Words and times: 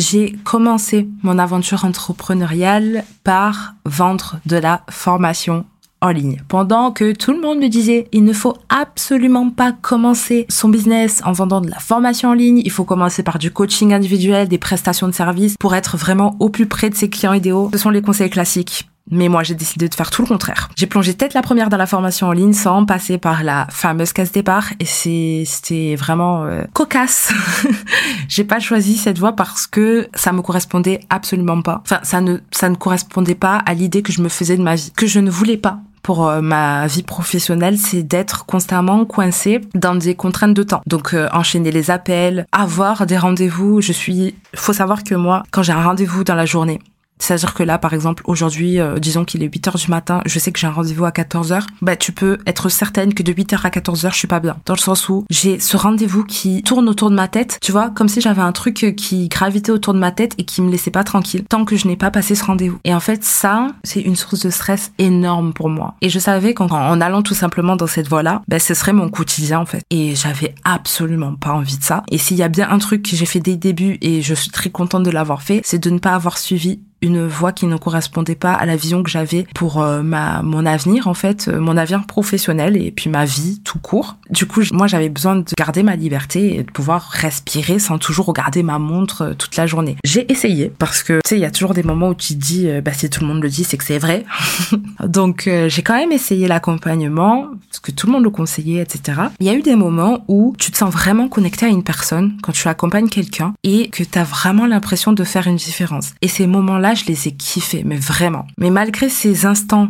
j'ai 0.00 0.32
commencé 0.44 1.08
mon 1.22 1.38
aventure 1.38 1.84
entrepreneuriale 1.84 3.04
par 3.22 3.74
vendre 3.84 4.40
de 4.46 4.56
la 4.56 4.82
formation 4.88 5.66
en 6.00 6.08
ligne. 6.08 6.42
Pendant 6.48 6.90
que 6.90 7.12
tout 7.12 7.32
le 7.32 7.40
monde 7.40 7.58
me 7.58 7.68
disait, 7.68 8.08
il 8.12 8.24
ne 8.24 8.32
faut 8.32 8.56
absolument 8.70 9.50
pas 9.50 9.72
commencer 9.72 10.46
son 10.48 10.70
business 10.70 11.20
en 11.26 11.32
vendant 11.32 11.60
de 11.60 11.70
la 11.70 11.78
formation 11.78 12.30
en 12.30 12.34
ligne, 12.34 12.62
il 12.64 12.70
faut 12.70 12.84
commencer 12.84 13.22
par 13.22 13.38
du 13.38 13.50
coaching 13.50 13.92
individuel, 13.92 14.48
des 14.48 14.58
prestations 14.58 15.06
de 15.06 15.12
services 15.12 15.56
pour 15.60 15.74
être 15.74 15.98
vraiment 15.98 16.34
au 16.40 16.48
plus 16.48 16.66
près 16.66 16.88
de 16.88 16.94
ses 16.94 17.10
clients 17.10 17.34
idéaux. 17.34 17.68
Ce 17.72 17.78
sont 17.78 17.90
les 17.90 18.00
conseils 18.02 18.30
classiques. 18.30 18.89
Mais 19.10 19.28
moi, 19.28 19.42
j'ai 19.42 19.54
décidé 19.54 19.88
de 19.88 19.94
faire 19.94 20.10
tout 20.10 20.22
le 20.22 20.28
contraire. 20.28 20.68
J'ai 20.76 20.86
plongé 20.86 21.14
tête 21.14 21.34
la 21.34 21.42
première 21.42 21.68
dans 21.68 21.76
la 21.76 21.86
formation 21.86 22.28
en 22.28 22.32
ligne 22.32 22.52
sans 22.52 22.84
passer 22.84 23.18
par 23.18 23.42
la 23.42 23.66
fameuse 23.70 24.12
case 24.12 24.32
départ 24.32 24.66
et 24.78 25.44
c'était 25.44 25.96
vraiment 25.96 26.44
euh, 26.44 26.62
cocasse. 26.72 27.32
j'ai 28.28 28.44
pas 28.44 28.60
choisi 28.60 28.96
cette 28.96 29.18
voie 29.18 29.32
parce 29.32 29.66
que 29.66 30.08
ça 30.14 30.32
me 30.32 30.42
correspondait 30.42 31.00
absolument 31.10 31.60
pas. 31.62 31.82
Enfin, 31.84 32.00
ça 32.02 32.20
ne 32.20 32.38
ça 32.50 32.68
ne 32.68 32.76
correspondait 32.76 33.34
pas 33.34 33.56
à 33.56 33.74
l'idée 33.74 34.02
que 34.02 34.12
je 34.12 34.22
me 34.22 34.28
faisais 34.28 34.56
de 34.56 34.62
ma 34.62 34.76
vie, 34.76 34.92
que 34.96 35.06
je 35.06 35.18
ne 35.18 35.30
voulais 35.30 35.56
pas 35.56 35.80
pour 36.02 36.28
euh, 36.28 36.40
ma 36.40 36.86
vie 36.86 37.02
professionnelle, 37.02 37.78
c'est 37.78 38.02
d'être 38.02 38.46
constamment 38.46 39.04
coincée 39.04 39.60
dans 39.74 39.94
des 39.94 40.14
contraintes 40.14 40.54
de 40.54 40.62
temps. 40.62 40.82
Donc 40.86 41.14
euh, 41.14 41.28
enchaîner 41.32 41.70
les 41.70 41.90
appels, 41.90 42.46
avoir 42.52 43.06
des 43.06 43.18
rendez-vous. 43.18 43.80
Je 43.80 43.92
suis, 43.92 44.34
faut 44.54 44.72
savoir 44.72 45.04
que 45.04 45.14
moi, 45.14 45.42
quand 45.50 45.62
j'ai 45.62 45.72
un 45.72 45.82
rendez-vous 45.82 46.24
dans 46.24 46.34
la 46.34 46.46
journée, 46.46 46.80
c'est-à-dire 47.20 47.54
que 47.54 47.62
là, 47.62 47.78
par 47.78 47.94
exemple, 47.94 48.22
aujourd'hui, 48.26 48.80
euh, 48.80 48.98
disons 48.98 49.24
qu'il 49.24 49.42
est 49.42 49.52
8 49.52 49.68
heures 49.68 49.76
du 49.76 49.88
matin, 49.88 50.22
je 50.26 50.38
sais 50.38 50.50
que 50.50 50.58
j'ai 50.58 50.66
un 50.66 50.72
rendez-vous 50.72 51.04
à 51.04 51.12
14 51.12 51.52
heures, 51.52 51.66
bah, 51.82 51.96
tu 51.96 52.12
peux 52.12 52.38
être 52.46 52.68
certaine 52.68 53.14
que 53.14 53.22
de 53.22 53.32
8 53.32 53.52
heures 53.52 53.66
à 53.66 53.70
14 53.70 54.06
heures, 54.06 54.12
je 54.12 54.18
suis 54.18 54.28
pas 54.28 54.40
bien. 54.40 54.56
Dans 54.66 54.74
le 54.74 54.80
sens 54.80 55.08
où 55.08 55.24
j'ai 55.30 55.60
ce 55.60 55.76
rendez-vous 55.76 56.24
qui 56.24 56.62
tourne 56.62 56.88
autour 56.88 57.10
de 57.10 57.14
ma 57.14 57.28
tête, 57.28 57.58
tu 57.62 57.72
vois, 57.72 57.90
comme 57.90 58.08
si 58.08 58.20
j'avais 58.20 58.42
un 58.42 58.52
truc 58.52 58.94
qui 58.96 59.28
gravitait 59.28 59.72
autour 59.72 59.94
de 59.94 59.98
ma 59.98 60.10
tête 60.10 60.34
et 60.38 60.44
qui 60.44 60.62
me 60.62 60.70
laissait 60.70 60.90
pas 60.90 61.04
tranquille 61.04 61.44
tant 61.48 61.64
que 61.64 61.76
je 61.76 61.86
n'ai 61.86 61.96
pas 61.96 62.10
passé 62.10 62.34
ce 62.34 62.44
rendez-vous. 62.44 62.78
Et 62.84 62.94
en 62.94 63.00
fait, 63.00 63.22
ça, 63.22 63.68
c'est 63.84 64.00
une 64.00 64.16
source 64.16 64.40
de 64.40 64.50
stress 64.50 64.92
énorme 64.98 65.52
pour 65.52 65.68
moi. 65.68 65.94
Et 66.00 66.08
je 66.08 66.18
savais 66.18 66.54
qu'en 66.54 66.66
en 66.70 67.00
allant 67.00 67.22
tout 67.22 67.34
simplement 67.34 67.76
dans 67.76 67.86
cette 67.86 68.08
voie-là, 68.08 68.42
bah, 68.48 68.58
ce 68.58 68.74
serait 68.74 68.92
mon 68.92 69.08
quotidien, 69.08 69.60
en 69.60 69.66
fait. 69.66 69.82
Et 69.90 70.14
j'avais 70.14 70.54
absolument 70.64 71.34
pas 71.34 71.52
envie 71.52 71.78
de 71.78 71.84
ça. 71.84 72.02
Et 72.10 72.18
s'il 72.18 72.36
y 72.36 72.42
a 72.42 72.48
bien 72.48 72.70
un 72.70 72.78
truc 72.78 73.02
que 73.02 73.16
j'ai 73.16 73.26
fait 73.26 73.40
dès 73.40 73.52
le 73.52 73.56
début 73.56 73.98
et 74.00 74.22
je 74.22 74.34
suis 74.34 74.50
très 74.50 74.70
contente 74.70 75.02
de 75.02 75.10
l'avoir 75.10 75.42
fait, 75.42 75.60
c'est 75.64 75.78
de 75.78 75.90
ne 75.90 75.98
pas 75.98 76.14
avoir 76.14 76.38
suivi 76.38 76.80
une 77.02 77.26
voie 77.26 77.52
qui 77.52 77.66
ne 77.66 77.76
correspondait 77.76 78.34
pas 78.34 78.52
à 78.52 78.66
la 78.66 78.76
vision 78.76 79.02
que 79.02 79.10
j'avais 79.10 79.46
pour 79.54 79.82
euh, 79.82 80.02
ma 80.02 80.42
mon 80.42 80.66
avenir 80.66 81.08
en 81.08 81.14
fait, 81.14 81.48
euh, 81.48 81.60
mon 81.60 81.76
avenir 81.76 82.06
professionnel 82.06 82.76
et 82.76 82.90
puis 82.90 83.10
ma 83.10 83.24
vie 83.24 83.60
tout 83.64 83.78
court. 83.78 84.16
Du 84.30 84.46
coup, 84.46 84.62
moi 84.72 84.86
j'avais 84.86 85.08
besoin 85.08 85.36
de 85.36 85.44
garder 85.56 85.82
ma 85.82 85.96
liberté 85.96 86.56
et 86.56 86.62
de 86.62 86.70
pouvoir 86.70 87.08
respirer 87.10 87.78
sans 87.78 87.98
toujours 87.98 88.26
regarder 88.26 88.62
ma 88.62 88.78
montre 88.78 89.22
euh, 89.22 89.34
toute 89.34 89.56
la 89.56 89.66
journée. 89.66 89.96
J'ai 90.04 90.30
essayé 90.30 90.72
parce 90.78 91.02
que 91.02 91.20
tu 91.24 91.28
sais, 91.28 91.36
il 91.36 91.40
y 91.40 91.46
a 91.46 91.50
toujours 91.50 91.74
des 91.74 91.82
moments 91.82 92.08
où 92.08 92.14
tu 92.14 92.34
te 92.34 92.38
dis 92.38 92.68
bah 92.84 92.92
si 92.92 93.08
tout 93.08 93.20
le 93.20 93.26
monde 93.26 93.42
le 93.42 93.48
dit, 93.48 93.64
c'est 93.64 93.76
que 93.76 93.84
c'est 93.84 93.98
vrai. 93.98 94.24
Donc 95.04 95.48
j'ai 95.68 95.82
quand 95.82 95.96
même 95.96 96.12
essayé 96.12 96.48
l'accompagnement 96.48 97.46
parce 97.68 97.80
que 97.80 97.90
tout 97.90 98.06
le 98.06 98.12
monde 98.12 98.24
le 98.24 98.30
conseillait, 98.30 98.82
etc. 98.82 99.20
Il 99.40 99.46
y 99.46 99.50
a 99.50 99.54
eu 99.54 99.62
des 99.62 99.76
moments 99.76 100.24
où 100.28 100.54
tu 100.58 100.70
te 100.70 100.76
sens 100.76 100.92
vraiment 100.92 101.28
connecté 101.28 101.66
à 101.66 101.68
une 101.68 101.82
personne 101.82 102.36
quand 102.42 102.52
tu 102.52 102.68
accompagnes 102.68 103.08
quelqu'un 103.08 103.54
et 103.62 103.88
que 103.90 104.02
tu 104.02 104.18
as 104.18 104.24
vraiment 104.24 104.66
l'impression 104.66 105.12
de 105.12 105.24
faire 105.24 105.46
une 105.46 105.56
différence. 105.56 106.12
Et 106.22 106.28
ces 106.28 106.46
je 106.94 107.06
les 107.06 107.28
ai 107.28 107.32
kiffés, 107.32 107.82
mais 107.84 107.96
vraiment. 107.96 108.46
Mais 108.58 108.70
malgré 108.70 109.08
ces 109.08 109.46
instants 109.46 109.88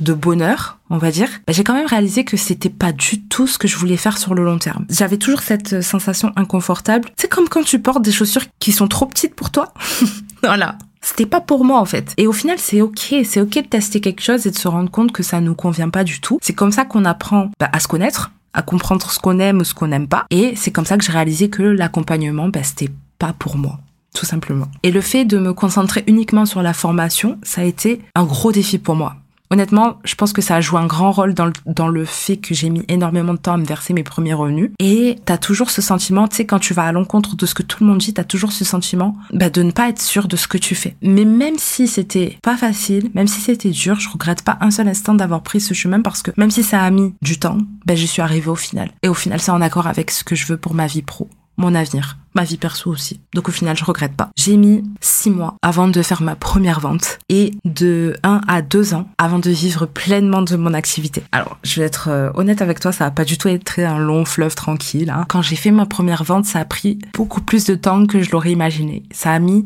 de 0.00 0.12
bonheur, 0.12 0.78
on 0.90 0.98
va 0.98 1.10
dire, 1.10 1.28
bah, 1.46 1.52
j'ai 1.52 1.64
quand 1.64 1.74
même 1.74 1.86
réalisé 1.86 2.24
que 2.24 2.36
c'était 2.36 2.70
pas 2.70 2.92
du 2.92 3.22
tout 3.22 3.46
ce 3.46 3.58
que 3.58 3.68
je 3.68 3.76
voulais 3.76 3.96
faire 3.96 4.18
sur 4.18 4.34
le 4.34 4.44
long 4.44 4.58
terme. 4.58 4.86
J'avais 4.88 5.16
toujours 5.16 5.40
cette 5.40 5.74
euh, 5.74 5.82
sensation 5.82 6.32
inconfortable. 6.36 7.08
C'est 7.16 7.28
comme 7.28 7.48
quand 7.48 7.64
tu 7.64 7.80
portes 7.80 8.02
des 8.02 8.12
chaussures 8.12 8.44
qui 8.58 8.72
sont 8.72 8.88
trop 8.88 9.06
petites 9.06 9.34
pour 9.34 9.50
toi. 9.50 9.72
voilà. 10.42 10.76
C'était 11.00 11.26
pas 11.26 11.40
pour 11.40 11.64
moi 11.64 11.80
en 11.80 11.84
fait. 11.84 12.14
Et 12.16 12.28
au 12.28 12.32
final, 12.32 12.58
c'est 12.60 12.80
ok, 12.80 13.14
c'est 13.24 13.40
ok 13.40 13.54
de 13.54 13.66
tester 13.66 14.00
quelque 14.00 14.22
chose 14.22 14.46
et 14.46 14.52
de 14.52 14.56
se 14.56 14.68
rendre 14.68 14.90
compte 14.90 15.10
que 15.10 15.24
ça 15.24 15.40
nous 15.40 15.56
convient 15.56 15.90
pas 15.90 16.04
du 16.04 16.20
tout. 16.20 16.38
C'est 16.40 16.52
comme 16.52 16.70
ça 16.70 16.84
qu'on 16.84 17.04
apprend 17.04 17.50
bah, 17.58 17.68
à 17.72 17.80
se 17.80 17.88
connaître, 17.88 18.30
à 18.54 18.62
comprendre 18.62 19.10
ce 19.10 19.18
qu'on 19.18 19.40
aime 19.40 19.58
ou 19.58 19.64
ce 19.64 19.74
qu'on 19.74 19.88
n'aime 19.88 20.06
pas. 20.06 20.26
Et 20.30 20.54
c'est 20.54 20.70
comme 20.70 20.86
ça 20.86 20.96
que 20.96 21.04
j'ai 21.04 21.12
réalisé 21.12 21.50
que 21.50 21.62
l'accompagnement, 21.62 22.48
bah, 22.48 22.62
c'était 22.62 22.90
pas 23.18 23.32
pour 23.32 23.56
moi 23.56 23.80
tout 24.14 24.26
simplement. 24.26 24.68
Et 24.82 24.90
le 24.90 25.00
fait 25.00 25.24
de 25.24 25.38
me 25.38 25.52
concentrer 25.52 26.04
uniquement 26.06 26.46
sur 26.46 26.62
la 26.62 26.72
formation, 26.72 27.38
ça 27.42 27.62
a 27.62 27.64
été 27.64 28.00
un 28.14 28.24
gros 28.24 28.52
défi 28.52 28.78
pour 28.78 28.94
moi. 28.94 29.16
Honnêtement, 29.52 29.98
je 30.04 30.14
pense 30.14 30.32
que 30.32 30.40
ça 30.40 30.56
a 30.56 30.60
joué 30.62 30.80
un 30.80 30.86
grand 30.86 31.12
rôle 31.12 31.34
dans 31.34 31.44
le, 31.44 31.52
dans 31.66 31.88
le 31.88 32.06
fait 32.06 32.38
que 32.38 32.54
j'ai 32.54 32.70
mis 32.70 32.86
énormément 32.88 33.34
de 33.34 33.38
temps 33.38 33.52
à 33.52 33.58
me 33.58 33.66
verser 33.66 33.92
mes 33.92 34.02
premiers 34.02 34.32
revenus. 34.32 34.70
Et 34.78 35.18
t'as 35.26 35.36
toujours 35.36 35.68
ce 35.68 35.82
sentiment, 35.82 36.26
tu 36.26 36.36
sais, 36.36 36.46
quand 36.46 36.58
tu 36.58 36.72
vas 36.72 36.84
à 36.84 36.92
l'encontre 36.92 37.36
de 37.36 37.44
ce 37.44 37.54
que 37.54 37.62
tout 37.62 37.84
le 37.84 37.90
monde 37.90 37.98
dit, 37.98 38.14
t'as 38.14 38.24
toujours 38.24 38.50
ce 38.50 38.64
sentiment 38.64 39.14
bah, 39.30 39.50
de 39.50 39.62
ne 39.62 39.70
pas 39.70 39.90
être 39.90 40.00
sûr 40.00 40.26
de 40.26 40.36
ce 40.36 40.48
que 40.48 40.56
tu 40.56 40.74
fais. 40.74 40.96
Mais 41.02 41.26
même 41.26 41.58
si 41.58 41.86
c'était 41.86 42.38
pas 42.42 42.56
facile, 42.56 43.10
même 43.12 43.26
si 43.26 43.42
c'était 43.42 43.68
dur, 43.68 44.00
je 44.00 44.08
regrette 44.08 44.40
pas 44.40 44.56
un 44.62 44.70
seul 44.70 44.88
instant 44.88 45.12
d'avoir 45.12 45.42
pris 45.42 45.60
ce 45.60 45.74
chemin 45.74 46.00
parce 46.00 46.22
que 46.22 46.30
même 46.38 46.50
si 46.50 46.62
ça 46.62 46.80
a 46.80 46.90
mis 46.90 47.14
du 47.20 47.38
temps, 47.38 47.58
bah, 47.84 47.94
j'y 47.94 48.06
suis 48.06 48.22
arrivée 48.22 48.48
au 48.48 48.56
final. 48.56 48.90
Et 49.02 49.08
au 49.10 49.14
final, 49.14 49.38
c'est 49.38 49.50
en 49.50 49.60
accord 49.60 49.86
avec 49.86 50.12
ce 50.12 50.24
que 50.24 50.34
je 50.34 50.46
veux 50.46 50.56
pour 50.56 50.72
ma 50.72 50.86
vie 50.86 51.02
pro 51.02 51.28
mon 51.56 51.74
avenir, 51.74 52.18
ma 52.34 52.44
vie 52.44 52.56
perso 52.56 52.90
aussi. 52.90 53.20
Donc 53.34 53.48
au 53.48 53.52
final, 53.52 53.76
je 53.76 53.84
regrette 53.84 54.14
pas. 54.14 54.30
J'ai 54.36 54.56
mis 54.56 54.82
six 55.00 55.30
mois 55.30 55.56
avant 55.62 55.88
de 55.88 56.02
faire 56.02 56.22
ma 56.22 56.34
première 56.34 56.80
vente 56.80 57.18
et 57.28 57.52
de 57.64 58.16
un 58.22 58.40
à 58.48 58.62
deux 58.62 58.94
ans 58.94 59.08
avant 59.18 59.38
de 59.38 59.50
vivre 59.50 59.86
pleinement 59.86 60.42
de 60.42 60.56
mon 60.56 60.74
activité. 60.74 61.22
Alors, 61.32 61.58
je 61.62 61.80
vais 61.80 61.86
être 61.86 62.08
euh, 62.08 62.30
honnête 62.34 62.62
avec 62.62 62.80
toi, 62.80 62.92
ça 62.92 63.06
a 63.06 63.10
pas 63.10 63.24
du 63.24 63.38
tout 63.38 63.48
été 63.48 63.84
un 63.84 63.98
long 63.98 64.24
fleuve 64.24 64.54
tranquille. 64.54 65.10
Hein. 65.10 65.24
Quand 65.28 65.42
j'ai 65.42 65.56
fait 65.56 65.70
ma 65.70 65.86
première 65.86 66.24
vente, 66.24 66.46
ça 66.46 66.60
a 66.60 66.64
pris 66.64 66.98
beaucoup 67.14 67.40
plus 67.40 67.64
de 67.64 67.74
temps 67.74 68.06
que 68.06 68.22
je 68.22 68.30
l'aurais 68.30 68.52
imaginé. 68.52 69.02
Ça 69.12 69.32
a 69.32 69.38
mis 69.38 69.64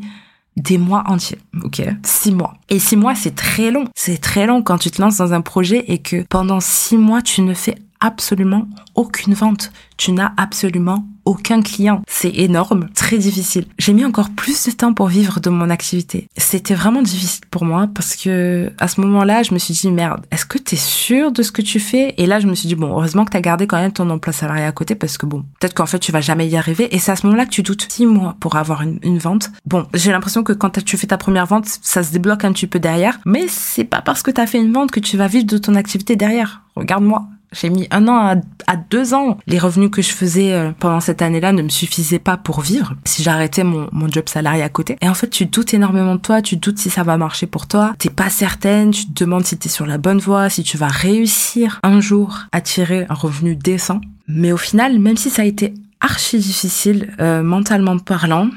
des 0.57 0.79
mois 0.79 1.03
entiers, 1.05 1.37
ok? 1.63 1.83
Six 2.03 2.31
mois. 2.31 2.55
Et 2.69 2.79
six 2.79 2.97
mois, 2.97 3.15
c'est 3.15 3.35
très 3.35 3.71
long. 3.71 3.85
C'est 3.95 4.17
très 4.17 4.47
long 4.47 4.63
quand 4.63 4.79
tu 4.79 4.89
te 4.89 5.01
lances 5.01 5.17
dans 5.17 5.33
un 5.33 5.41
projet 5.41 5.85
et 5.87 5.99
que 5.99 6.23
pendant 6.29 6.59
six 6.59 6.97
mois, 6.97 7.21
tu 7.21 7.41
ne 7.43 7.53
fais 7.53 7.75
absolument 7.99 8.67
aucune 8.95 9.33
vente. 9.33 9.71
Tu 9.97 10.11
n'as 10.11 10.33
absolument 10.37 11.07
aucun 11.27 11.61
client. 11.61 12.01
C'est 12.07 12.33
énorme, 12.33 12.87
très 12.95 13.17
difficile. 13.17 13.65
J'ai 13.77 13.93
mis 13.93 14.05
encore 14.05 14.29
plus 14.29 14.65
de 14.65 14.71
temps 14.71 14.93
pour 14.93 15.07
vivre 15.07 15.39
de 15.39 15.49
mon 15.49 15.69
activité. 15.69 16.29
C'était 16.37 16.73
vraiment 16.73 17.01
difficile 17.01 17.45
pour 17.51 17.65
moi 17.65 17.87
parce 17.93 18.15
que 18.15 18.71
à 18.79 18.87
ce 18.87 19.01
moment-là, 19.01 19.43
je 19.43 19.53
me 19.53 19.59
suis 19.59 19.73
dit 19.73 19.91
merde, 19.91 20.25
est-ce 20.31 20.45
que 20.45 20.57
tu 20.57 20.75
es 20.75 20.77
sûr 20.77 21.31
de 21.31 21.43
ce 21.43 21.51
que 21.51 21.61
tu 21.61 21.79
fais? 21.79 22.13
Et 22.17 22.25
là, 22.25 22.39
je 22.39 22.47
me 22.47 22.55
suis 22.55 22.67
dit 22.67 22.75
bon, 22.75 22.87
heureusement 22.87 23.25
que 23.25 23.31
tu 23.31 23.37
as 23.37 23.41
gardé 23.41 23.67
quand 23.67 23.77
même 23.77 23.91
ton 23.91 24.09
emploi 24.09 24.31
salarié 24.31 24.63
à 24.63 24.71
côté 24.71 24.95
parce 24.95 25.17
que 25.17 25.25
bon, 25.25 25.43
peut-être 25.59 25.73
qu'en 25.73 25.85
fait 25.85 25.99
tu 25.99 26.11
vas 26.11 26.21
jamais 26.21 26.47
y 26.47 26.55
arriver. 26.55 26.95
Et 26.95 26.99
c'est 26.99 27.11
à 27.11 27.15
ce 27.15 27.25
moment-là 27.25 27.45
que 27.45 27.51
tu 27.51 27.63
doutes. 27.63 27.85
Six 27.89 28.05
mois 28.05 28.35
pour 28.39 28.55
avoir 28.55 28.81
une, 28.81 28.99
une 29.03 29.17
vente. 29.17 29.49
Bon, 29.65 29.85
j'ai 29.93 30.11
l'impression 30.11 30.43
que 30.43 30.53
quand 30.53 30.83
tu 30.83 30.97
fais 30.97 31.07
ta 31.07 31.17
première 31.17 31.45
vente, 31.45 31.67
ça 31.81 32.03
se 32.03 32.11
débloque 32.11 32.45
un 32.45 32.53
petit 32.53 32.67
peu 32.67 32.79
derrière, 32.79 33.19
mais 33.25 33.45
c'est 33.47 33.83
pas 33.83 34.01
parce 34.01 34.23
que 34.23 34.31
tu 34.31 34.39
as 34.39 34.47
fait 34.47 34.59
une 34.59 34.71
vente 34.71 34.91
que 34.91 34.99
tu 34.99 35.17
vas 35.17 35.27
vivre 35.27 35.45
de 35.45 35.57
ton 35.57 35.75
activité 35.75 36.15
derrière. 36.15 36.61
Regarde-moi, 36.75 37.27
j'ai 37.53 37.69
mis 37.69 37.87
un 37.91 38.07
an 38.07 38.41
à, 38.67 38.75
deux 38.75 39.13
ans. 39.13 39.37
Les 39.47 39.59
revenus 39.59 39.89
que 39.89 40.01
je 40.01 40.09
faisais 40.09 40.53
euh, 40.53 40.71
pendant 40.77 40.99
cette 40.99 41.21
année-là 41.21 41.53
ne 41.53 41.61
me 41.61 41.69
suffisaient 41.69 42.19
pas 42.19 42.37
pour 42.37 42.61
vivre 42.61 42.95
si 43.05 43.23
j'arrêtais 43.23 43.63
mon, 43.63 43.89
job 44.09 44.27
salarié 44.27 44.63
à 44.63 44.69
côté. 44.69 44.97
Et 45.01 45.09
en 45.09 45.13
fait, 45.13 45.29
tu 45.29 45.45
doutes 45.45 45.73
énormément 45.73 46.15
de 46.15 46.21
toi, 46.21 46.41
tu 46.41 46.57
doutes 46.57 46.77
si 46.77 46.89
ça 46.89 47.03
va 47.03 47.17
marcher 47.17 47.47
pour 47.47 47.67
toi. 47.67 47.93
T'es 47.99 48.09
pas 48.09 48.29
certaine, 48.29 48.91
tu 48.91 49.05
te 49.05 49.23
demandes 49.23 49.45
si 49.45 49.57
t'es 49.57 49.69
sur 49.69 49.85
la 49.85 49.97
bonne 49.97 50.19
voie, 50.19 50.49
si 50.49 50.63
tu 50.63 50.77
vas 50.77 50.87
réussir 50.87 51.79
un 51.83 51.99
jour 51.99 52.39
à 52.51 52.61
tirer 52.61 53.05
un 53.09 53.13
revenu 53.13 53.55
décent. 53.55 54.01
Mais 54.27 54.51
au 54.51 54.57
final, 54.57 54.99
même 54.99 55.17
si 55.17 55.29
ça 55.29 55.43
a 55.43 55.45
été 55.45 55.73
archi 55.99 56.37
difficile, 56.39 57.13
euh, 57.19 57.43
mentalement 57.43 57.97
parlant, 57.97 58.49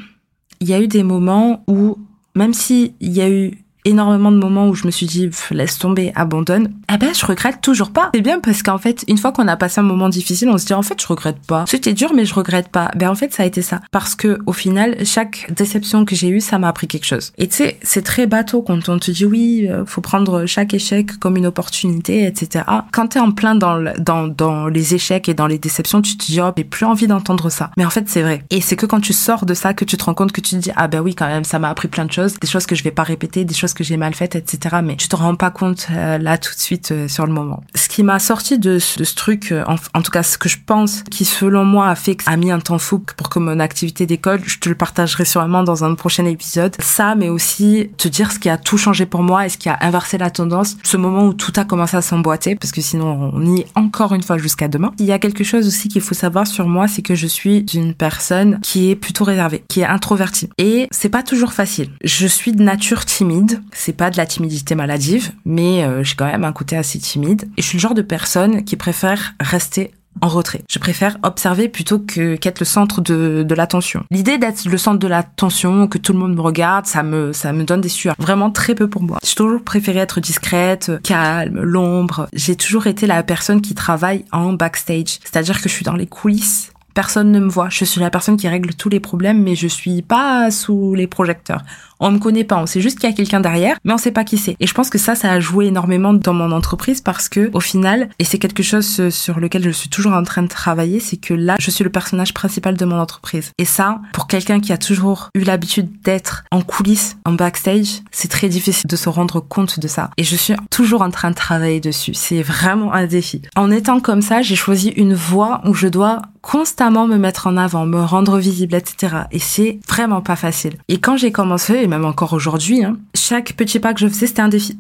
il 0.60 0.68
y 0.68 0.74
a 0.74 0.80
eu 0.80 0.88
des 0.88 1.02
moments 1.02 1.64
où, 1.66 1.96
même 2.34 2.54
s'il 2.54 2.92
y 3.00 3.20
a 3.20 3.30
eu 3.30 3.64
énormément 3.84 4.32
de 4.32 4.36
moments 4.36 4.68
où 4.68 4.74
je 4.74 4.86
me 4.86 4.90
suis 4.90 5.06
dit 5.06 5.30
laisse 5.50 5.78
tomber, 5.78 6.12
abandonne. 6.14 6.72
Eh 6.92 6.98
ben 6.98 7.14
je 7.14 7.24
regrette 7.24 7.60
toujours 7.60 7.90
pas. 7.90 8.10
C'est 8.14 8.20
bien 8.20 8.40
parce 8.40 8.62
qu'en 8.62 8.78
fait 8.78 9.04
une 9.08 9.18
fois 9.18 9.32
qu'on 9.32 9.48
a 9.48 9.56
passé 9.56 9.80
un 9.80 9.84
moment 9.84 10.08
difficile, 10.08 10.48
on 10.48 10.58
se 10.58 10.66
dit 10.66 10.74
en 10.74 10.82
fait 10.82 11.00
je 11.00 11.06
regrette 11.06 11.38
pas. 11.46 11.64
C'était 11.66 11.92
dur 11.92 12.12
mais 12.14 12.24
je 12.24 12.34
regrette 12.34 12.68
pas. 12.68 12.90
Ben 12.96 13.10
en 13.10 13.14
fait 13.14 13.32
ça 13.32 13.42
a 13.42 13.46
été 13.46 13.62
ça 13.62 13.80
parce 13.90 14.14
que 14.14 14.38
au 14.46 14.52
final 14.52 15.04
chaque 15.04 15.50
déception 15.54 16.04
que 16.04 16.14
j'ai 16.14 16.28
eue 16.28 16.40
ça 16.40 16.58
m'a 16.58 16.68
appris 16.68 16.88
quelque 16.88 17.06
chose. 17.06 17.32
Et 17.38 17.48
tu 17.48 17.56
sais 17.56 17.78
c'est 17.82 18.02
très 18.02 18.26
bateau 18.26 18.62
quand 18.62 18.88
on 18.88 18.98
te 18.98 19.10
dit 19.10 19.24
oui 19.24 19.66
euh, 19.68 19.84
faut 19.86 20.00
prendre 20.00 20.46
chaque 20.46 20.74
échec 20.74 21.18
comme 21.18 21.36
une 21.36 21.46
opportunité 21.46 22.26
etc. 22.26 22.64
Quand 22.92 23.08
t'es 23.08 23.20
en 23.20 23.32
plein 23.32 23.54
dans, 23.54 23.92
dans 23.98 24.28
dans 24.28 24.68
les 24.68 24.94
échecs 24.94 25.28
et 25.28 25.34
dans 25.34 25.46
les 25.46 25.58
déceptions 25.58 26.02
tu 26.02 26.16
te 26.16 26.26
dis 26.26 26.40
oh 26.40 26.50
j'ai 26.56 26.64
plus 26.64 26.84
envie 26.84 27.06
d'entendre 27.06 27.48
ça. 27.50 27.70
Mais 27.76 27.84
en 27.84 27.90
fait 27.90 28.08
c'est 28.08 28.22
vrai. 28.22 28.44
Et 28.50 28.60
c'est 28.60 28.76
que 28.76 28.86
quand 28.86 29.00
tu 29.00 29.12
sors 29.12 29.46
de 29.46 29.54
ça 29.54 29.72
que 29.72 29.84
tu 29.84 29.96
te 29.96 30.04
rends 30.04 30.14
compte 30.14 30.32
que 30.32 30.40
tu 30.40 30.56
te 30.56 30.60
dis 30.60 30.70
ah 30.76 30.88
ben 30.88 31.00
oui 31.00 31.14
quand 31.14 31.26
même 31.26 31.44
ça 31.44 31.58
m'a 31.58 31.70
appris 31.70 31.88
plein 31.88 32.04
de 32.04 32.12
choses, 32.12 32.38
des 32.38 32.46
choses 32.46 32.66
que 32.66 32.74
je 32.74 32.84
vais 32.84 32.90
pas 32.90 33.02
répéter, 33.02 33.44
des 33.44 33.54
choses 33.54 33.69
chose 33.70 33.74
que 33.74 33.84
j'ai 33.84 33.96
mal 33.96 34.14
fait, 34.14 34.34
etc. 34.34 34.76
Mais 34.82 34.96
tu 34.96 35.08
te 35.08 35.16
rends 35.16 35.34
pas 35.34 35.50
compte 35.50 35.86
euh, 35.90 36.18
là 36.18 36.38
tout 36.38 36.54
de 36.54 36.60
suite 36.60 36.92
euh, 36.92 37.08
sur 37.08 37.26
le 37.26 37.32
moment. 37.32 37.62
Ce 37.74 37.88
qui 37.88 38.02
m'a 38.02 38.18
sorti 38.18 38.58
de, 38.58 38.74
de 38.74 39.04
ce 39.04 39.14
truc, 39.14 39.54
en, 39.66 39.76
en, 39.94 40.02
tout 40.02 40.10
cas 40.10 40.22
ce 40.22 40.38
que 40.38 40.48
je 40.48 40.58
pense, 40.64 41.02
qui 41.10 41.24
selon 41.24 41.64
moi 41.64 41.88
a 41.88 41.94
fait 41.94 42.18
a 42.26 42.36
mis 42.36 42.50
un 42.50 42.60
temps 42.60 42.78
fou 42.78 43.02
pour 43.16 43.28
que 43.28 43.38
mon 43.38 43.60
activité 43.60 44.06
d'école, 44.06 44.40
je 44.44 44.58
te 44.58 44.68
le 44.68 44.74
partagerai 44.74 45.24
sûrement 45.24 45.62
dans 45.62 45.84
un 45.84 45.94
prochain 45.94 46.24
épisode. 46.24 46.74
Ça, 46.80 47.14
mais 47.14 47.28
aussi 47.28 47.90
te 47.96 48.08
dire 48.08 48.32
ce 48.32 48.38
qui 48.38 48.48
a 48.48 48.58
tout 48.58 48.78
changé 48.78 49.06
pour 49.06 49.22
moi 49.22 49.46
et 49.46 49.48
ce 49.48 49.58
qui 49.58 49.68
a 49.68 49.78
inversé 49.80 50.18
la 50.18 50.30
tendance, 50.30 50.76
ce 50.82 50.96
moment 50.96 51.26
où 51.26 51.32
tout 51.32 51.52
a 51.56 51.64
commencé 51.64 51.96
à 51.96 52.02
s'emboîter, 52.02 52.56
parce 52.56 52.72
que 52.72 52.80
sinon 52.80 53.30
on 53.32 53.44
y 53.44 53.60
est 53.60 53.66
encore 53.74 54.14
une 54.14 54.22
fois 54.22 54.38
jusqu'à 54.38 54.68
demain. 54.68 54.92
Il 54.98 55.06
y 55.06 55.12
a 55.12 55.18
quelque 55.18 55.44
chose 55.44 55.66
aussi 55.66 55.88
qu'il 55.88 56.02
faut 56.02 56.14
savoir 56.14 56.46
sur 56.46 56.66
moi, 56.66 56.88
c'est 56.88 57.02
que 57.02 57.14
je 57.14 57.26
suis 57.26 57.64
une 57.74 57.94
personne 57.94 58.58
qui 58.60 58.90
est 58.90 58.96
plutôt 58.96 59.24
réservée, 59.24 59.64
qui 59.68 59.80
est 59.80 59.86
introvertie. 59.86 60.48
Et 60.58 60.88
c'est 60.90 61.08
pas 61.08 61.22
toujours 61.22 61.52
facile. 61.52 61.90
Je 62.04 62.26
suis 62.26 62.52
de 62.52 62.62
nature 62.62 63.04
timide. 63.04 63.59
C'est 63.72 63.92
pas 63.92 64.10
de 64.10 64.16
la 64.16 64.26
timidité 64.26 64.74
maladive, 64.74 65.32
mais 65.44 65.84
euh, 65.84 66.02
j'ai 66.02 66.14
quand 66.14 66.26
même 66.26 66.44
un 66.44 66.52
côté 66.52 66.76
assez 66.76 66.98
timide. 66.98 67.48
Et 67.56 67.62
je 67.62 67.66
suis 67.66 67.78
le 67.78 67.82
genre 67.82 67.94
de 67.94 68.02
personne 68.02 68.64
qui 68.64 68.76
préfère 68.76 69.34
rester 69.40 69.92
en 70.20 70.28
retrait. 70.28 70.62
Je 70.68 70.78
préfère 70.78 71.16
observer 71.22 71.68
plutôt 71.68 71.98
que 71.98 72.36
qu'être 72.36 72.60
le 72.60 72.66
centre 72.66 73.00
de, 73.00 73.42
de 73.46 73.54
l'attention. 73.54 74.04
L'idée 74.10 74.38
d'être 74.38 74.64
le 74.66 74.76
centre 74.76 74.98
de 74.98 75.06
l'attention, 75.06 75.86
que 75.86 75.98
tout 75.98 76.12
le 76.12 76.18
monde 76.18 76.34
me 76.34 76.40
regarde, 76.40 76.86
ça 76.86 77.02
me 77.02 77.32
ça 77.32 77.52
me 77.52 77.64
donne 77.64 77.80
des 77.80 77.88
sueurs. 77.88 78.16
Vraiment 78.18 78.50
très 78.50 78.74
peu 78.74 78.88
pour 78.88 79.02
moi. 79.02 79.18
J'ai 79.22 79.34
toujours 79.34 79.62
préféré 79.62 80.00
être 80.00 80.20
discrète, 80.20 80.92
calme, 81.02 81.60
l'ombre. 81.60 82.28
J'ai 82.32 82.56
toujours 82.56 82.86
été 82.86 83.06
la 83.06 83.22
personne 83.22 83.60
qui 83.60 83.74
travaille 83.74 84.24
en 84.32 84.52
backstage, 84.52 85.18
c'est-à-dire 85.24 85.60
que 85.60 85.68
je 85.68 85.74
suis 85.74 85.84
dans 85.84 85.96
les 85.96 86.06
coulisses 86.06 86.72
personne 86.94 87.32
ne 87.32 87.40
me 87.40 87.48
voit. 87.48 87.68
Je 87.70 87.84
suis 87.84 88.00
la 88.00 88.10
personne 88.10 88.36
qui 88.36 88.48
règle 88.48 88.74
tous 88.74 88.88
les 88.88 89.00
problèmes, 89.00 89.42
mais 89.42 89.54
je 89.54 89.68
suis 89.68 90.02
pas 90.02 90.50
sous 90.50 90.94
les 90.94 91.06
projecteurs 91.06 91.62
on 92.00 92.10
me 92.10 92.18
connaît 92.18 92.44
pas, 92.44 92.56
on 92.56 92.66
sait 92.66 92.80
juste 92.80 92.98
qu'il 92.98 93.08
y 93.08 93.12
a 93.12 93.14
quelqu'un 93.14 93.40
derrière, 93.40 93.76
mais 93.84 93.92
on 93.92 93.98
sait 93.98 94.10
pas 94.10 94.24
qui 94.24 94.38
c'est. 94.38 94.56
Et 94.58 94.66
je 94.66 94.74
pense 94.74 94.90
que 94.90 94.98
ça, 94.98 95.14
ça 95.14 95.30
a 95.30 95.38
joué 95.38 95.66
énormément 95.66 96.14
dans 96.14 96.32
mon 96.32 96.50
entreprise 96.50 97.02
parce 97.02 97.28
que, 97.28 97.50
au 97.52 97.60
final, 97.60 98.08
et 98.18 98.24
c'est 98.24 98.38
quelque 98.38 98.62
chose 98.62 99.10
sur 99.10 99.38
lequel 99.38 99.62
je 99.62 99.70
suis 99.70 99.90
toujours 99.90 100.14
en 100.14 100.22
train 100.22 100.42
de 100.42 100.48
travailler, 100.48 100.98
c'est 100.98 101.18
que 101.18 101.34
là, 101.34 101.56
je 101.60 101.70
suis 101.70 101.84
le 101.84 101.90
personnage 101.90 102.32
principal 102.32 102.76
de 102.76 102.84
mon 102.84 102.98
entreprise. 102.98 103.52
Et 103.58 103.66
ça, 103.66 104.00
pour 104.12 104.26
quelqu'un 104.26 104.60
qui 104.60 104.72
a 104.72 104.78
toujours 104.78 105.28
eu 105.34 105.40
l'habitude 105.40 105.90
d'être 106.02 106.44
en 106.50 106.62
coulisses, 106.62 107.18
en 107.26 107.32
backstage, 107.32 108.00
c'est 108.10 108.30
très 108.30 108.48
difficile 108.48 108.88
de 108.88 108.96
se 108.96 109.08
rendre 109.08 109.40
compte 109.40 109.78
de 109.78 109.88
ça. 109.88 110.10
Et 110.16 110.24
je 110.24 110.36
suis 110.36 110.54
toujours 110.70 111.02
en 111.02 111.10
train 111.10 111.30
de 111.30 111.36
travailler 111.36 111.80
dessus. 111.80 112.14
C'est 112.14 112.42
vraiment 112.42 112.94
un 112.94 113.06
défi. 113.06 113.42
En 113.56 113.70
étant 113.70 114.00
comme 114.00 114.22
ça, 114.22 114.40
j'ai 114.40 114.56
choisi 114.56 114.88
une 114.90 115.14
voie 115.14 115.60
où 115.66 115.74
je 115.74 115.86
dois 115.86 116.22
constamment 116.42 117.06
me 117.06 117.16
mettre 117.16 117.46
en 117.46 117.56
avant, 117.56 117.86
me 117.86 118.00
rendre 118.02 118.38
visible, 118.38 118.74
etc. 118.74 119.24
Et 119.30 119.38
c'est 119.38 119.78
vraiment 119.88 120.20
pas 120.20 120.36
facile. 120.36 120.74
Et 120.88 120.98
quand 120.98 121.16
j'ai 121.16 121.32
commencé, 121.32 121.86
même 121.86 122.04
encore 122.04 122.32
aujourd'hui, 122.32 122.84
hein, 122.84 122.96
chaque 123.14 123.54
petit 123.54 123.78
pas 123.78 123.94
que 123.94 124.00
je 124.00 124.08
faisais, 124.08 124.26
c'était 124.26 124.42
un 124.42 124.48
défi. 124.48 124.78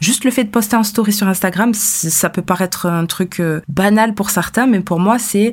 Juste 0.00 0.24
le 0.24 0.30
fait 0.30 0.44
de 0.44 0.50
poster 0.50 0.76
en 0.76 0.82
story 0.82 1.12
sur 1.12 1.28
Instagram, 1.28 1.74
ça 1.74 2.28
peut 2.28 2.42
paraître 2.42 2.86
un 2.86 3.06
truc 3.06 3.38
euh, 3.38 3.60
banal 3.68 4.14
pour 4.14 4.30
certains, 4.30 4.66
mais 4.66 4.80
pour 4.80 4.98
moi, 4.98 5.18
c'est 5.18 5.52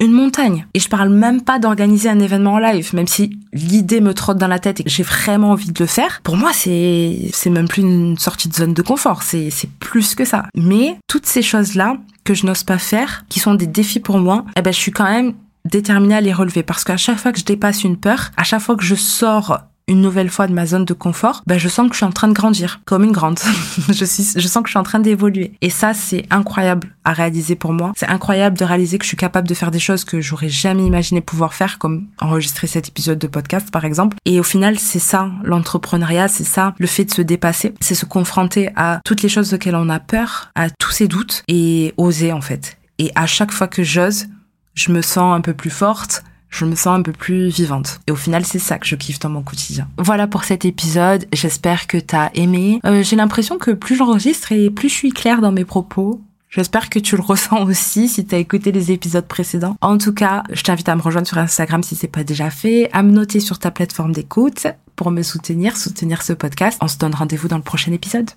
une 0.00 0.12
montagne. 0.12 0.66
Et 0.74 0.80
je 0.80 0.88
parle 0.88 1.08
même 1.08 1.42
pas 1.42 1.58
d'organiser 1.58 2.08
un 2.08 2.20
événement 2.20 2.54
en 2.54 2.58
live, 2.58 2.94
même 2.94 3.08
si 3.08 3.38
l'idée 3.52 4.00
me 4.00 4.14
trotte 4.14 4.38
dans 4.38 4.46
la 4.46 4.58
tête 4.58 4.80
et 4.80 4.84
que 4.84 4.90
j'ai 4.90 5.02
vraiment 5.02 5.50
envie 5.50 5.72
de 5.72 5.78
le 5.78 5.86
faire. 5.86 6.20
Pour 6.22 6.36
moi, 6.36 6.52
c'est, 6.52 7.30
c'est 7.32 7.50
même 7.50 7.68
plus 7.68 7.82
une 7.82 8.16
sortie 8.18 8.48
de 8.48 8.54
zone 8.54 8.74
de 8.74 8.82
confort. 8.82 9.22
C'est, 9.22 9.50
c'est 9.50 9.70
plus 9.70 10.14
que 10.14 10.24
ça. 10.24 10.46
Mais 10.54 10.96
toutes 11.08 11.26
ces 11.26 11.42
choses-là 11.42 11.96
que 12.24 12.34
je 12.34 12.46
n'ose 12.46 12.62
pas 12.62 12.78
faire, 12.78 13.24
qui 13.28 13.40
sont 13.40 13.54
des 13.54 13.66
défis 13.66 14.00
pour 14.00 14.18
moi, 14.18 14.44
eh 14.56 14.62
ben, 14.62 14.72
je 14.72 14.78
suis 14.78 14.92
quand 14.92 15.10
même 15.10 15.34
déterminée 15.64 16.16
à 16.16 16.20
les 16.20 16.32
relever 16.32 16.62
parce 16.62 16.84
qu'à 16.84 16.96
chaque 16.96 17.18
fois 17.18 17.32
que 17.32 17.38
je 17.38 17.44
dépasse 17.44 17.84
une 17.84 17.96
peur, 17.96 18.30
à 18.36 18.44
chaque 18.44 18.60
fois 18.60 18.76
que 18.76 18.84
je 18.84 18.94
sors 18.94 19.58
une 19.88 20.00
nouvelle 20.02 20.30
fois 20.30 20.46
de 20.46 20.52
ma 20.52 20.66
zone 20.66 20.84
de 20.84 20.94
confort, 20.94 21.42
ben 21.46 21.58
je 21.58 21.68
sens 21.68 21.88
que 21.88 21.94
je 21.94 21.98
suis 21.98 22.06
en 22.06 22.12
train 22.12 22.28
de 22.28 22.34
grandir 22.34 22.80
comme 22.84 23.04
une 23.04 23.12
grande. 23.12 23.38
je 23.88 24.04
suis, 24.04 24.34
je 24.36 24.46
sens 24.46 24.62
que 24.62 24.68
je 24.68 24.72
suis 24.72 24.78
en 24.78 24.84
train 24.84 25.00
d'évoluer. 25.00 25.52
Et 25.62 25.70
ça, 25.70 25.94
c'est 25.94 26.26
incroyable 26.30 26.94
à 27.04 27.12
réaliser 27.12 27.56
pour 27.56 27.72
moi. 27.72 27.92
C'est 27.96 28.08
incroyable 28.08 28.58
de 28.58 28.64
réaliser 28.64 28.98
que 28.98 29.04
je 29.04 29.08
suis 29.08 29.16
capable 29.16 29.48
de 29.48 29.54
faire 29.54 29.70
des 29.70 29.78
choses 29.78 30.04
que 30.04 30.20
j'aurais 30.20 30.50
jamais 30.50 30.84
imaginé 30.84 31.20
pouvoir 31.20 31.54
faire, 31.54 31.78
comme 31.78 32.06
enregistrer 32.20 32.66
cet 32.66 32.88
épisode 32.88 33.18
de 33.18 33.26
podcast, 33.26 33.70
par 33.70 33.84
exemple. 33.84 34.18
Et 34.26 34.38
au 34.38 34.42
final, 34.42 34.78
c'est 34.78 34.98
ça, 34.98 35.30
l'entrepreneuriat, 35.42 36.28
c'est 36.28 36.44
ça, 36.44 36.74
le 36.78 36.86
fait 36.86 37.06
de 37.06 37.12
se 37.12 37.22
dépasser, 37.22 37.74
c'est 37.80 37.94
se 37.94 38.04
confronter 38.04 38.70
à 38.76 39.00
toutes 39.04 39.22
les 39.22 39.28
choses 39.28 39.54
auxquelles 39.54 39.76
on 39.76 39.88
a 39.88 40.00
peur, 40.00 40.50
à 40.54 40.68
tous 40.70 40.90
ces 40.90 41.08
doutes 41.08 41.42
et 41.48 41.94
oser, 41.96 42.32
en 42.32 42.42
fait. 42.42 42.78
Et 42.98 43.10
à 43.14 43.26
chaque 43.26 43.52
fois 43.52 43.68
que 43.68 43.82
j'ose, 43.82 44.26
je 44.74 44.92
me 44.92 45.02
sens 45.02 45.34
un 45.34 45.40
peu 45.40 45.54
plus 45.54 45.70
forte, 45.70 46.24
je 46.50 46.64
me 46.64 46.74
sens 46.74 46.98
un 46.98 47.02
peu 47.02 47.12
plus 47.12 47.48
vivante. 47.48 48.00
Et 48.06 48.12
au 48.12 48.16
final, 48.16 48.44
c'est 48.44 48.58
ça 48.58 48.78
que 48.78 48.86
je 48.86 48.96
kiffe 48.96 49.18
dans 49.18 49.28
mon 49.28 49.42
quotidien. 49.42 49.88
Voilà 49.98 50.26
pour 50.26 50.44
cet 50.44 50.64
épisode. 50.64 51.26
J'espère 51.32 51.86
que 51.86 51.98
t'as 51.98 52.30
aimé. 52.34 52.80
Euh, 52.84 53.02
J'ai 53.02 53.16
l'impression 53.16 53.58
que 53.58 53.70
plus 53.70 53.96
j'enregistre 53.96 54.52
et 54.52 54.70
plus 54.70 54.88
je 54.88 54.94
suis 54.94 55.10
claire 55.12 55.40
dans 55.40 55.52
mes 55.52 55.64
propos. 55.64 56.20
J'espère 56.50 56.88
que 56.88 56.98
tu 56.98 57.16
le 57.16 57.22
ressens 57.26 57.64
aussi 57.64 58.08
si 58.08 58.24
t'as 58.24 58.38
écouté 58.38 58.72
les 58.72 58.90
épisodes 58.92 59.26
précédents. 59.26 59.76
En 59.80 59.98
tout 59.98 60.14
cas, 60.14 60.42
je 60.50 60.62
t'invite 60.62 60.88
à 60.88 60.96
me 60.96 61.02
rejoindre 61.02 61.28
sur 61.28 61.38
Instagram 61.38 61.82
si 61.82 61.94
c'est 61.94 62.08
pas 62.08 62.24
déjà 62.24 62.50
fait, 62.50 62.88
à 62.92 63.02
me 63.02 63.10
noter 63.12 63.40
sur 63.40 63.58
ta 63.58 63.70
plateforme 63.70 64.12
d'écoute 64.12 64.66
pour 64.96 65.10
me 65.10 65.22
soutenir, 65.22 65.76
soutenir 65.76 66.22
ce 66.22 66.32
podcast. 66.32 66.78
On 66.80 66.88
se 66.88 66.98
donne 66.98 67.14
rendez-vous 67.14 67.48
dans 67.48 67.58
le 67.58 67.62
prochain 67.62 67.92
épisode. 67.92 68.30